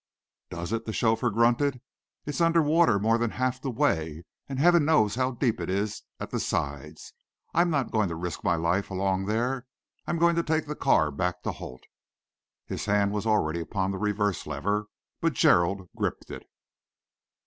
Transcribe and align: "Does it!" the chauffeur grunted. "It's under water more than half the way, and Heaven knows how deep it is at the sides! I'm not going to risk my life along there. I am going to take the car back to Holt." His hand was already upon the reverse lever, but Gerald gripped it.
"Does 0.49 0.73
it!" 0.73 0.85
the 0.85 0.93
chauffeur 0.93 1.29
grunted. 1.29 1.79
"It's 2.25 2.41
under 2.41 2.63
water 2.63 2.97
more 2.97 3.19
than 3.19 3.29
half 3.29 3.61
the 3.61 3.69
way, 3.69 4.23
and 4.49 4.57
Heaven 4.57 4.83
knows 4.83 5.13
how 5.13 5.29
deep 5.29 5.61
it 5.61 5.69
is 5.69 6.01
at 6.19 6.31
the 6.31 6.39
sides! 6.39 7.13
I'm 7.53 7.69
not 7.69 7.91
going 7.91 8.09
to 8.09 8.15
risk 8.15 8.43
my 8.43 8.55
life 8.55 8.89
along 8.89 9.27
there. 9.27 9.67
I 10.07 10.09
am 10.09 10.17
going 10.17 10.35
to 10.37 10.41
take 10.43 10.65
the 10.65 10.73
car 10.73 11.11
back 11.11 11.43
to 11.43 11.51
Holt." 11.51 11.83
His 12.65 12.85
hand 12.85 13.11
was 13.11 13.27
already 13.27 13.59
upon 13.61 13.91
the 13.91 13.99
reverse 13.99 14.47
lever, 14.47 14.87
but 15.19 15.33
Gerald 15.33 15.87
gripped 15.95 16.31
it. 16.31 16.47